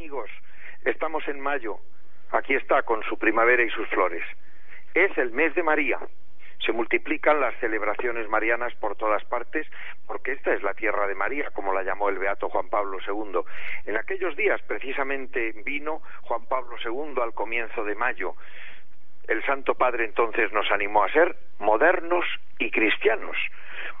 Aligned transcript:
Amigos, 0.00 0.30
estamos 0.86 1.28
en 1.28 1.38
mayo. 1.38 1.76
Aquí 2.30 2.54
está 2.54 2.82
con 2.84 3.02
su 3.02 3.18
primavera 3.18 3.62
y 3.62 3.68
sus 3.68 3.86
flores. 3.88 4.24
Es 4.94 5.16
el 5.18 5.30
mes 5.30 5.54
de 5.54 5.62
María. 5.62 5.98
Se 6.64 6.72
multiplican 6.72 7.38
las 7.38 7.54
celebraciones 7.56 8.26
marianas 8.30 8.74
por 8.76 8.96
todas 8.96 9.22
partes 9.24 9.66
porque 10.06 10.32
esta 10.32 10.54
es 10.54 10.62
la 10.62 10.72
tierra 10.72 11.06
de 11.06 11.14
María, 11.14 11.50
como 11.50 11.74
la 11.74 11.82
llamó 11.82 12.08
el 12.08 12.18
beato 12.18 12.48
Juan 12.48 12.70
Pablo 12.70 12.96
II. 13.06 13.40
En 13.84 13.98
aquellos 13.98 14.34
días 14.36 14.62
precisamente 14.62 15.52
vino 15.66 16.00
Juan 16.22 16.46
Pablo 16.46 16.78
II 16.82 17.20
al 17.22 17.34
comienzo 17.34 17.84
de 17.84 17.94
mayo. 17.94 18.36
El 19.28 19.44
Santo 19.44 19.74
Padre 19.74 20.06
entonces 20.06 20.50
nos 20.54 20.70
animó 20.70 21.04
a 21.04 21.12
ser 21.12 21.36
modernos 21.58 22.24
y 22.58 22.70
cristianos, 22.70 23.36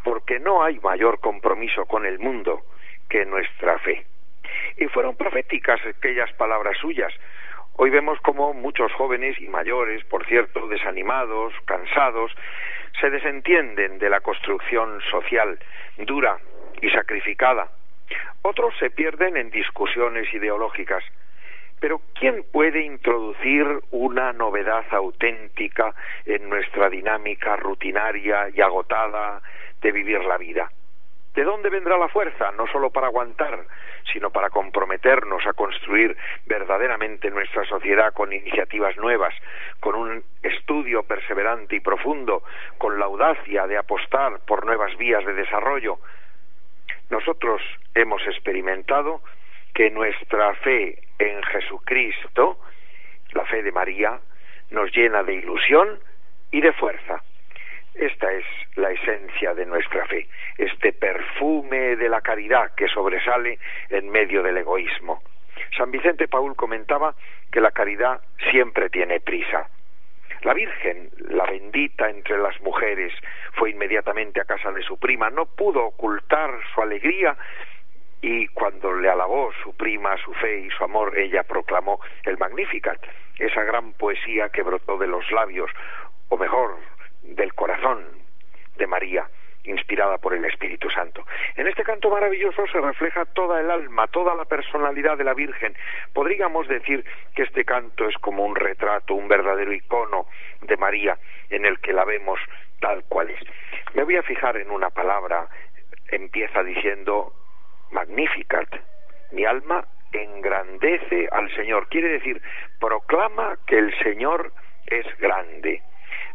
porque 0.02 0.40
no 0.40 0.62
hay 0.62 0.80
mayor 0.80 1.20
compromiso 1.20 1.84
con 1.84 2.06
el 2.06 2.18
mundo 2.18 2.62
que 3.10 3.26
nuestra 3.26 3.78
fe. 3.80 4.06
Y 4.76 4.86
fueron 4.86 5.16
proféticas 5.16 5.80
aquellas 5.84 6.32
palabras 6.32 6.76
suyas. 6.78 7.12
Hoy 7.76 7.90
vemos 7.90 8.20
como 8.20 8.52
muchos 8.52 8.92
jóvenes 8.92 9.40
y 9.40 9.48
mayores, 9.48 10.04
por 10.04 10.26
cierto, 10.26 10.66
desanimados, 10.66 11.54
cansados, 11.64 12.30
se 13.00 13.08
desentienden 13.10 13.98
de 13.98 14.10
la 14.10 14.20
construcción 14.20 15.00
social 15.10 15.58
dura 15.98 16.38
y 16.82 16.90
sacrificada. 16.90 17.70
Otros 18.42 18.74
se 18.78 18.90
pierden 18.90 19.36
en 19.36 19.50
discusiones 19.50 20.32
ideológicas. 20.34 21.04
Pero 21.80 22.02
¿quién 22.14 22.44
puede 22.52 22.82
introducir 22.82 23.66
una 23.90 24.32
novedad 24.34 24.84
auténtica 24.90 25.94
en 26.26 26.50
nuestra 26.50 26.90
dinámica 26.90 27.56
rutinaria 27.56 28.50
y 28.54 28.60
agotada 28.60 29.40
de 29.80 29.92
vivir 29.92 30.22
la 30.24 30.36
vida? 30.36 30.70
¿De 31.34 31.44
dónde 31.44 31.70
vendrá 31.70 31.96
la 31.96 32.08
fuerza? 32.08 32.50
No 32.52 32.66
solo 32.66 32.90
para 32.90 33.06
aguantar, 33.06 33.64
sino 34.12 34.30
para 34.30 34.50
comprometernos 34.50 35.46
a 35.46 35.52
construir 35.52 36.16
verdaderamente 36.46 37.30
nuestra 37.30 37.64
sociedad 37.66 38.12
con 38.12 38.32
iniciativas 38.32 38.96
nuevas, 38.96 39.32
con 39.78 39.94
un 39.94 40.24
estudio 40.42 41.04
perseverante 41.04 41.76
y 41.76 41.80
profundo, 41.80 42.42
con 42.78 42.98
la 42.98 43.04
audacia 43.04 43.66
de 43.68 43.78
apostar 43.78 44.40
por 44.44 44.66
nuevas 44.66 44.96
vías 44.96 45.24
de 45.24 45.34
desarrollo. 45.34 45.98
Nosotros 47.10 47.62
hemos 47.94 48.26
experimentado 48.26 49.20
que 49.72 49.90
nuestra 49.90 50.54
fe 50.56 50.98
en 51.18 51.42
Jesucristo, 51.44 52.58
la 53.34 53.44
fe 53.44 53.62
de 53.62 53.70
María, 53.70 54.18
nos 54.70 54.90
llena 54.92 55.22
de 55.22 55.34
ilusión 55.34 56.00
y 56.50 56.60
de 56.60 56.72
fuerza. 56.72 57.22
Esta 57.94 58.32
es 58.32 58.44
la 58.76 58.90
esencia 58.90 59.54
de 59.54 59.66
nuestra 59.66 60.06
fe, 60.06 60.28
este 60.58 60.92
perfume 60.92 61.96
de 61.96 62.08
la 62.08 62.20
caridad 62.20 62.74
que 62.74 62.88
sobresale 62.88 63.58
en 63.88 64.08
medio 64.10 64.42
del 64.42 64.56
egoísmo. 64.58 65.22
San 65.76 65.90
Vicente 65.90 66.28
Paul 66.28 66.56
comentaba 66.56 67.14
que 67.50 67.60
la 67.60 67.72
caridad 67.72 68.20
siempre 68.50 68.90
tiene 68.90 69.20
prisa. 69.20 69.68
La 70.42 70.54
Virgen, 70.54 71.10
la 71.28 71.44
bendita 71.44 72.08
entre 72.08 72.38
las 72.38 72.58
mujeres, 72.62 73.12
fue 73.54 73.70
inmediatamente 73.70 74.40
a 74.40 74.44
casa 74.44 74.72
de 74.72 74.82
su 74.82 74.98
prima, 74.98 75.28
no 75.28 75.46
pudo 75.46 75.84
ocultar 75.84 76.50
su 76.74 76.80
alegría 76.80 77.36
y 78.22 78.46
cuando 78.48 78.92
le 78.92 79.08
alabó 79.08 79.50
su 79.62 79.74
prima, 79.76 80.16
su 80.18 80.32
fe 80.34 80.60
y 80.60 80.70
su 80.70 80.84
amor, 80.84 81.18
ella 81.18 81.42
proclamó 81.42 82.00
el 82.24 82.38
Magnificat, 82.38 82.98
esa 83.38 83.62
gran 83.64 83.92
poesía 83.94 84.48
que 84.50 84.62
brotó 84.62 84.98
de 84.98 85.06
los 85.06 85.30
labios, 85.30 85.70
o 86.28 86.36
mejor, 86.36 86.76
del 87.22 87.54
corazón 87.54 88.04
de 88.76 88.86
María, 88.86 89.28
inspirada 89.64 90.18
por 90.18 90.34
el 90.34 90.44
Espíritu 90.44 90.88
Santo. 90.90 91.24
En 91.56 91.66
este 91.66 91.84
canto 91.84 92.10
maravilloso 92.10 92.66
se 92.66 92.80
refleja 92.80 93.24
toda 93.26 93.60
el 93.60 93.70
alma, 93.70 94.06
toda 94.08 94.34
la 94.34 94.44
personalidad 94.44 95.18
de 95.18 95.24
la 95.24 95.34
Virgen. 95.34 95.74
Podríamos 96.12 96.66
decir 96.68 97.04
que 97.34 97.42
este 97.42 97.64
canto 97.64 98.08
es 98.08 98.16
como 98.18 98.44
un 98.44 98.56
retrato, 98.56 99.14
un 99.14 99.28
verdadero 99.28 99.72
icono 99.72 100.26
de 100.62 100.76
María 100.76 101.18
en 101.50 101.66
el 101.66 101.78
que 101.80 101.92
la 101.92 102.04
vemos 102.04 102.40
tal 102.80 103.04
cual 103.04 103.30
es. 103.30 103.40
Me 103.94 104.04
voy 104.04 104.16
a 104.16 104.22
fijar 104.22 104.56
en 104.56 104.70
una 104.70 104.90
palabra, 104.90 105.48
empieza 106.08 106.62
diciendo 106.62 107.32
Magnificat. 107.90 108.68
Mi 109.32 109.44
alma 109.44 109.84
engrandece 110.12 111.28
al 111.30 111.54
Señor. 111.54 111.88
Quiere 111.88 112.08
decir, 112.08 112.40
proclama 112.78 113.58
que 113.66 113.78
el 113.78 113.96
Señor 114.02 114.52
es 114.86 115.06
grande. 115.18 115.82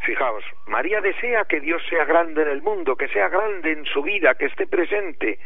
Fijaos, 0.02 0.44
María 0.66 1.00
desea 1.00 1.44
que 1.44 1.60
Dios 1.60 1.82
sea 1.88 2.04
grande 2.04 2.42
en 2.42 2.48
el 2.48 2.62
mundo, 2.62 2.96
que 2.96 3.08
sea 3.08 3.28
grande 3.28 3.72
en 3.72 3.84
su 3.86 4.02
vida, 4.02 4.34
que 4.34 4.46
esté 4.46 4.66
presente 4.66 5.38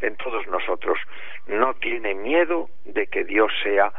en 0.00 0.16
todos 0.16 0.46
nosotros. 0.48 0.98
No 1.46 1.74
tiene 1.74 2.14
miedo 2.14 2.70
de 2.84 3.06
que 3.06 3.24
Dios 3.24 3.52
sea 3.62 3.92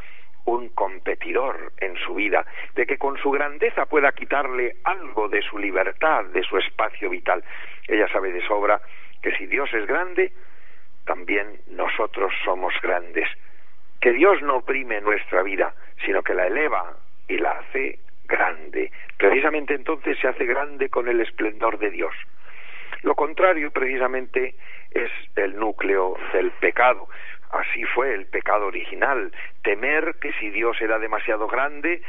un 0.46 0.70
competidor 0.70 1.72
en 1.80 1.96
su 1.98 2.16
vida, 2.16 2.46
de 2.76 2.86
que 2.86 2.98
con 2.98 3.18
su 3.18 3.32
grandeza 3.32 3.86
pueda 3.86 4.12
quitarle 4.12 4.78
algo 4.84 5.30
de 5.30 5.42
su 5.42 5.58
libertad, 5.58 6.26
de 6.26 6.44
su 6.44 6.58
espacio 6.58 7.10
vital. 7.10 7.44
Ella 7.88 8.08
sabe 8.08 8.32
de 8.32 8.46
sobra 8.48 8.82
que 9.22 9.32
si 9.38 9.46
Dios 9.46 9.72
es 9.74 9.86
grande, 9.86 10.32
también 11.06 11.62
nosotros 11.68 12.34
somos 12.44 12.74
grandes. 12.82 13.28
Que 14.00 14.12
Dios 14.14 14.42
no 14.42 14.58
oprime 14.58 15.00
nuestra 15.02 15.44
vida, 15.44 15.74
sino 16.04 16.24
que 16.24 16.34
la 16.34 16.48
eleva 16.48 16.98
y 17.28 17.38
la 17.38 17.52
hace 17.52 18.00
grande. 18.32 18.92
Precisamente 19.18 19.76
entonces 19.76 20.18
se 20.20 20.28
hace 20.28 20.46
grande 20.46 20.90
con 20.90 21.08
el 21.08 21.20
esplendor 21.20 21.78
de 21.78 21.92
Dios. 21.92 22.16
Lo 23.04 23.16
contrario, 23.16 23.72
precisamente, 23.72 24.56
es 24.92 25.12
el 25.36 25.56
núcleo 25.56 26.16
del 26.34 26.52
pecado. 26.52 27.08
Así 27.52 27.84
fue 27.84 28.14
el 28.14 28.28
pecado 28.28 28.68
original, 28.68 29.32
temer 29.62 30.16
que 30.22 30.32
si 30.34 30.50
Dios 30.52 30.80
era 30.80 31.00
demasiado 31.00 31.48
grande, 31.48 32.02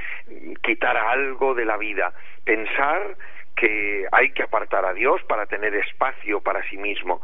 quitara 0.62 1.11
algo 1.11 1.55
de 1.55 1.65
la 1.65 1.77
vida, 1.77 2.12
pensar 2.44 3.16
que 3.56 4.06
hay 4.12 4.31
que 4.31 4.44
apartar 4.44 4.84
a 4.84 4.94
Dios 4.94 5.21
para 5.25 5.47
tener 5.47 5.75
espacio 5.75 6.41
para 6.41 6.62
sí 6.69 6.77
mismo. 6.77 7.21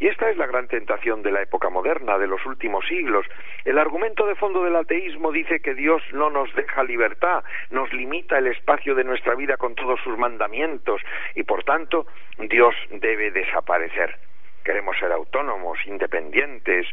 Y 0.00 0.08
esta 0.08 0.30
es 0.30 0.38
la 0.38 0.46
gran 0.46 0.66
tentación 0.66 1.22
de 1.22 1.30
la 1.30 1.42
época 1.42 1.68
moderna, 1.68 2.16
de 2.16 2.26
los 2.26 2.44
últimos 2.46 2.86
siglos. 2.86 3.26
El 3.66 3.78
argumento 3.78 4.26
de 4.26 4.34
fondo 4.34 4.64
del 4.64 4.74
ateísmo 4.76 5.30
dice 5.30 5.60
que 5.60 5.74
Dios 5.74 6.02
no 6.12 6.30
nos 6.30 6.52
deja 6.54 6.82
libertad, 6.82 7.44
nos 7.68 7.92
limita 7.92 8.38
el 8.38 8.46
espacio 8.46 8.94
de 8.94 9.04
nuestra 9.04 9.34
vida 9.34 9.58
con 9.58 9.74
todos 9.74 10.00
sus 10.00 10.16
mandamientos 10.16 11.02
y 11.34 11.42
por 11.42 11.64
tanto 11.64 12.06
Dios 12.38 12.74
debe 12.90 13.30
desaparecer. 13.30 14.16
Queremos 14.64 14.96
ser 14.98 15.12
autónomos, 15.12 15.78
independientes. 15.84 16.86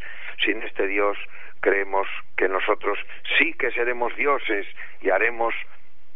Sin 0.43 0.61
este 0.63 0.85
Dios 0.87 1.17
creemos 1.61 2.09
que 2.35 2.49
nosotros 2.49 2.99
sí 3.37 3.53
que 3.53 3.71
seremos 3.71 4.13
dioses 4.17 4.67
y 5.01 5.11
haremos 5.11 5.55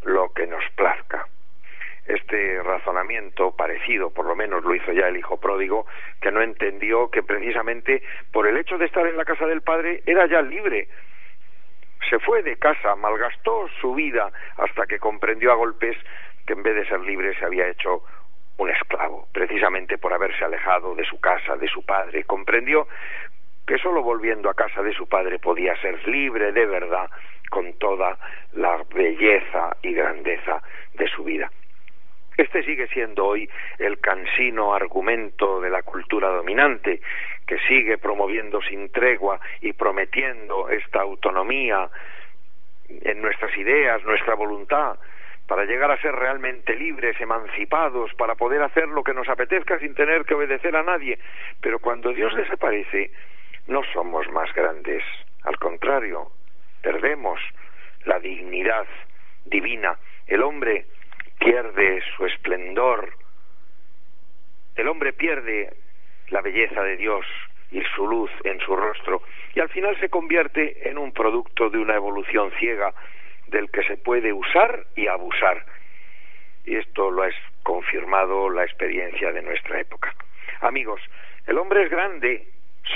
lo 0.03 0.33
que 0.33 0.45
nos 0.45 0.63
plazca 0.75 1.00
parecido, 3.55 4.09
por 4.11 4.25
lo 4.25 4.35
menos 4.35 4.63
lo 4.63 4.75
hizo 4.75 4.91
ya 4.91 5.07
el 5.07 5.17
hijo 5.17 5.37
pródigo, 5.37 5.85
que 6.21 6.31
no 6.31 6.41
entendió 6.41 7.09
que 7.09 7.23
precisamente 7.23 8.01
por 8.31 8.47
el 8.47 8.57
hecho 8.57 8.77
de 8.77 8.85
estar 8.85 9.05
en 9.07 9.17
la 9.17 9.25
casa 9.25 9.45
del 9.45 9.61
padre 9.61 10.01
era 10.05 10.25
ya 10.27 10.41
libre. 10.41 10.87
Se 12.09 12.19
fue 12.19 12.43
de 12.43 12.57
casa, 12.57 12.95
malgastó 12.95 13.67
su 13.79 13.93
vida 13.93 14.31
hasta 14.57 14.85
que 14.85 14.99
comprendió 14.99 15.51
a 15.51 15.55
golpes 15.55 15.97
que 16.45 16.53
en 16.53 16.63
vez 16.63 16.75
de 16.75 16.87
ser 16.87 16.99
libre 17.01 17.35
se 17.37 17.45
había 17.45 17.67
hecho 17.67 18.03
un 18.57 18.69
esclavo, 18.69 19.27
precisamente 19.31 19.97
por 19.97 20.13
haberse 20.13 20.43
alejado 20.43 20.95
de 20.95 21.05
su 21.05 21.19
casa, 21.19 21.55
de 21.55 21.67
su 21.67 21.85
padre. 21.85 22.23
Comprendió 22.25 22.87
que 23.65 23.77
sólo 23.77 24.03
volviendo 24.03 24.49
a 24.49 24.53
casa 24.53 24.81
de 24.81 24.93
su 24.93 25.07
padre 25.07 25.39
podía 25.39 25.75
ser 25.77 26.07
libre 26.07 26.51
de 26.51 26.65
verdad 26.65 27.09
con 27.49 27.73
toda 27.73 28.17
la 28.53 28.83
belleza 28.93 29.77
y 29.81 29.93
grandeza 29.93 30.61
de 30.93 31.07
su 31.07 31.23
vida. 31.23 31.49
Este 32.41 32.63
sigue 32.63 32.87
siendo 32.87 33.27
hoy 33.27 33.47
el 33.77 33.99
cansino 33.99 34.73
argumento 34.73 35.61
de 35.61 35.69
la 35.69 35.83
cultura 35.83 36.29
dominante, 36.29 36.99
que 37.45 37.59
sigue 37.67 37.99
promoviendo 37.99 38.59
sin 38.63 38.91
tregua 38.91 39.39
y 39.61 39.73
prometiendo 39.73 40.67
esta 40.69 41.01
autonomía 41.01 41.87
en 42.89 43.21
nuestras 43.21 43.55
ideas, 43.55 44.03
nuestra 44.05 44.33
voluntad, 44.33 44.97
para 45.45 45.65
llegar 45.65 45.91
a 45.91 46.01
ser 46.01 46.15
realmente 46.15 46.75
libres, 46.75 47.21
emancipados, 47.21 48.11
para 48.15 48.33
poder 48.33 48.63
hacer 48.63 48.87
lo 48.87 49.03
que 49.03 49.13
nos 49.13 49.29
apetezca 49.29 49.77
sin 49.77 49.93
tener 49.93 50.25
que 50.25 50.33
obedecer 50.33 50.75
a 50.75 50.81
nadie. 50.81 51.19
Pero 51.61 51.77
cuando 51.77 52.11
Dios 52.11 52.35
desaparece, 52.35 53.11
no 53.67 53.83
somos 53.93 54.27
más 54.31 54.51
grandes, 54.55 55.03
Al 55.43 55.59
contrario, 55.59 56.31
perdemos 56.81 57.39
la 58.05 58.17
dignidad 58.19 58.87
divina. 59.45 59.95
El 60.25 60.41
hombre 60.41 60.85
pierde 61.41 62.01
su 62.15 62.25
esplendor. 62.25 63.13
El 64.75 64.87
hombre 64.87 65.11
pierde 65.11 65.73
la 66.29 66.41
belleza 66.41 66.83
de 66.83 66.97
Dios 66.97 67.25
y 67.71 67.81
su 67.95 68.07
luz 68.07 68.31
en 68.43 68.59
su 68.59 68.75
rostro 68.75 69.23
y 69.55 69.59
al 69.59 69.69
final 69.69 69.99
se 69.99 70.09
convierte 70.09 70.87
en 70.89 70.97
un 70.97 71.11
producto 71.11 71.69
de 71.69 71.79
una 71.79 71.95
evolución 71.95 72.51
ciega 72.59 72.93
del 73.47 73.69
que 73.71 73.83
se 73.83 73.97
puede 73.97 74.31
usar 74.31 74.85
y 74.95 75.07
abusar. 75.07 75.65
Y 76.63 76.75
esto 76.75 77.09
lo 77.09 77.23
ha 77.23 77.29
confirmado 77.63 78.49
la 78.49 78.63
experiencia 78.63 79.31
de 79.31 79.41
nuestra 79.41 79.81
época. 79.81 80.13
Amigos, 80.61 81.01
el 81.47 81.57
hombre 81.57 81.83
es 81.83 81.89
grande 81.89 82.47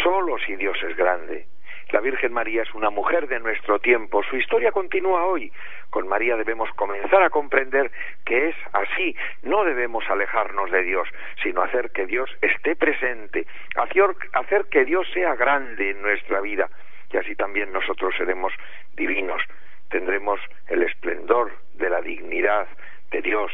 solo 0.03 0.37
si 0.45 0.55
Dios 0.55 0.77
es 0.83 0.95
grande. 0.95 1.47
La 1.91 2.01
Virgen 2.01 2.33
María 2.33 2.63
es 2.63 2.73
una 2.73 2.89
mujer 2.89 3.27
de 3.27 3.39
nuestro 3.39 3.79
tiempo. 3.79 4.23
Su 4.23 4.37
historia 4.37 4.71
continúa 4.71 5.25
hoy. 5.25 5.51
Con 5.91 6.07
María 6.07 6.35
debemos 6.35 6.69
comenzar 6.71 7.21
a 7.21 7.29
comprender 7.29 7.91
que 8.25 8.49
es 8.49 8.55
así. 8.73 9.15
No 9.43 9.63
debemos 9.63 10.03
alejarnos 10.09 10.71
de 10.71 10.81
Dios, 10.81 11.07
sino 11.43 11.61
hacer 11.61 11.91
que 11.91 12.05
Dios 12.07 12.29
esté 12.41 12.75
presente, 12.75 13.45
hacer 13.75 14.65
que 14.71 14.83
Dios 14.83 15.07
sea 15.13 15.35
grande 15.35 15.91
en 15.91 16.01
nuestra 16.01 16.41
vida. 16.41 16.69
Y 17.11 17.17
así 17.17 17.35
también 17.35 17.71
nosotros 17.71 18.15
seremos 18.17 18.51
divinos. 18.95 19.41
Tendremos 19.89 20.39
el 20.67 20.81
esplendor 20.83 21.51
de 21.75 21.89
la 21.89 22.01
dignidad 22.01 22.67
de 23.11 23.21
Dios, 23.21 23.51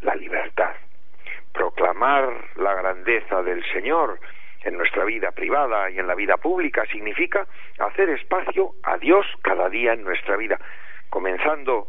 la 0.00 0.14
libertad. 0.14 0.74
Proclamar 1.52 2.32
la 2.56 2.74
grandeza 2.74 3.42
del 3.42 3.62
Señor 3.72 4.18
en 4.64 4.76
nuestra 4.76 5.04
vida 5.04 5.32
privada 5.32 5.90
y 5.90 5.98
en 5.98 6.06
la 6.06 6.14
vida 6.14 6.36
pública 6.36 6.84
significa 6.86 7.46
hacer 7.78 8.08
espacio 8.10 8.74
a 8.82 8.96
Dios 8.98 9.26
cada 9.42 9.68
día 9.68 9.92
en 9.92 10.04
nuestra 10.04 10.36
vida, 10.36 10.58
comenzando 11.10 11.88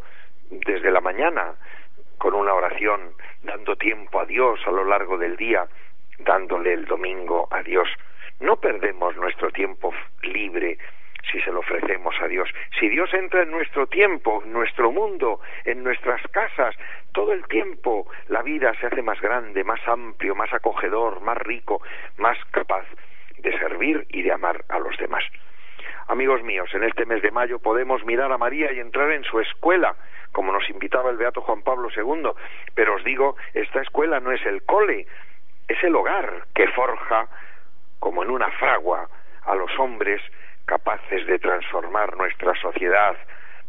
desde 0.49 0.91
la 0.91 1.01
mañana 1.01 1.55
con 2.17 2.33
una 2.33 2.53
oración, 2.53 3.13
dando 3.43 3.75
tiempo 3.75 4.19
a 4.19 4.25
Dios 4.25 4.59
a 4.65 4.71
lo 4.71 4.83
largo 4.85 5.17
del 5.17 5.35
día, 5.35 5.67
dándole 6.19 6.73
el 6.73 6.85
domingo 6.85 7.47
a 7.51 7.61
Dios. 7.63 7.89
No 8.39 8.57
perdemos 8.57 9.15
nuestro 9.17 9.51
tiempo 9.51 9.93
libre 10.21 10.77
si 11.31 11.39
se 11.41 11.51
lo 11.51 11.59
ofrecemos 11.59 12.15
a 12.21 12.27
Dios. 12.27 12.49
Si 12.79 12.89
Dios 12.89 13.13
entra 13.13 13.43
en 13.43 13.51
nuestro 13.51 13.87
tiempo, 13.87 14.41
en 14.43 14.53
nuestro 14.53 14.91
mundo, 14.91 15.39
en 15.65 15.83
nuestras 15.83 16.21
casas, 16.31 16.75
todo 17.11 17.33
el 17.33 17.45
tiempo 17.47 18.07
la 18.27 18.41
vida 18.41 18.73
se 18.79 18.87
hace 18.87 19.01
más 19.01 19.19
grande, 19.21 19.63
más 19.63 19.79
amplio, 19.87 20.35
más 20.35 20.51
acogedor, 20.53 21.21
más 21.21 21.37
rico, 21.37 21.81
más 22.17 22.37
capaz 22.51 22.85
de 23.39 23.57
servir 23.57 24.05
y 24.09 24.21
de 24.21 24.31
amar 24.31 24.63
a 24.69 24.79
los 24.79 24.97
demás. 24.97 25.23
Amigos 26.07 26.43
míos, 26.43 26.69
en 26.73 26.83
este 26.83 27.05
mes 27.05 27.21
de 27.21 27.31
mayo 27.31 27.59
podemos 27.59 28.03
mirar 28.05 28.31
a 28.31 28.37
María 28.37 28.71
y 28.73 28.79
entrar 28.79 29.11
en 29.11 29.23
su 29.23 29.39
escuela, 29.39 29.95
como 30.31 30.51
nos 30.51 30.69
invitaba 30.69 31.09
el 31.09 31.17
Beato 31.17 31.41
Juan 31.41 31.61
Pablo 31.63 31.89
II, 31.95 32.29
pero 32.75 32.95
os 32.95 33.03
digo, 33.03 33.37
esta 33.53 33.81
escuela 33.81 34.19
no 34.19 34.31
es 34.31 34.45
el 34.45 34.63
cole, 34.63 35.07
es 35.67 35.81
el 35.83 35.95
hogar 35.95 36.45
que 36.53 36.67
forja, 36.69 37.27
como 37.99 38.23
en 38.23 38.31
una 38.31 38.49
fragua, 38.51 39.07
a 39.45 39.55
los 39.55 39.71
hombres 39.79 40.21
capaces 40.65 41.25
de 41.27 41.39
transformar 41.39 42.15
nuestra 42.18 42.54
sociedad, 42.56 43.15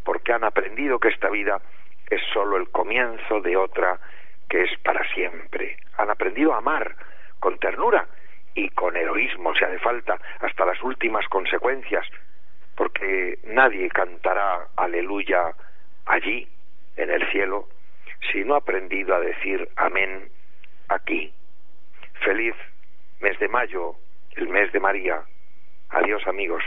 porque 0.05 0.33
han 0.33 0.45
aprendido 0.45 0.99
que 0.99 1.09
esta 1.09 1.31
vida 1.31 1.61
es 2.11 2.21
sólo 2.33 2.57
el 2.57 2.69
comienzo 2.71 3.41
de 3.41 3.57
otra 3.57 3.99
que 4.49 4.63
es 4.63 4.79
para 4.81 5.07
siempre. 5.15 5.77
Han 5.99 6.11
aprendido 6.11 6.53
a 6.55 6.59
amar 6.59 6.95
con 7.41 7.59
ternura 7.59 8.07
y 8.55 8.69
con 8.71 8.97
heroísmo, 8.97 9.55
si 9.55 9.65
hace 9.65 9.79
falta, 9.79 10.19
hasta 10.41 10.65
las 10.65 10.81
últimas 10.83 11.27
consecuencias, 11.29 12.07
porque 12.77 13.39
nadie 13.45 13.89
cantará 13.89 14.69
aleluya 14.77 15.53
allí, 16.07 16.49
en 16.97 17.11
el 17.11 17.29
cielo, 17.31 17.69
si 18.31 18.45
no 18.45 18.55
ha 18.55 18.59
aprendido 18.59 19.15
a 19.15 19.21
decir 19.21 19.69
amén 19.77 20.31
aquí. 20.89 21.33
Feliz 22.25 22.55
mes 23.21 23.39
de 23.39 23.49
mayo, 23.49 23.97
el 24.37 24.49
mes 24.49 24.73
de 24.73 24.81
María. 24.81 25.23
Adiós 25.91 26.27
amigos. 26.27 26.63